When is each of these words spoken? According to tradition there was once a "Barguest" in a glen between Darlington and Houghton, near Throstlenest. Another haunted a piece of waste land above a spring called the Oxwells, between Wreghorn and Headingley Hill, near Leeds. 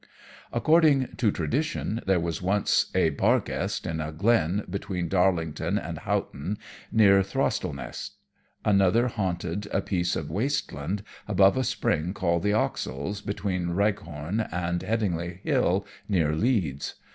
According 0.51 1.09
to 1.17 1.29
tradition 1.29 2.01
there 2.07 2.19
was 2.19 2.41
once 2.41 2.87
a 2.95 3.11
"Barguest" 3.11 3.85
in 3.85 4.01
a 4.01 4.11
glen 4.11 4.65
between 4.67 5.07
Darlington 5.07 5.77
and 5.77 5.99
Houghton, 5.99 6.57
near 6.91 7.21
Throstlenest. 7.21 8.15
Another 8.65 9.09
haunted 9.09 9.67
a 9.71 9.79
piece 9.79 10.15
of 10.15 10.31
waste 10.31 10.73
land 10.73 11.03
above 11.27 11.55
a 11.55 11.63
spring 11.63 12.15
called 12.15 12.41
the 12.41 12.51
Oxwells, 12.53 13.21
between 13.21 13.75
Wreghorn 13.75 14.39
and 14.51 14.81
Headingley 14.81 15.39
Hill, 15.43 15.85
near 16.09 16.33
Leeds. 16.35 16.95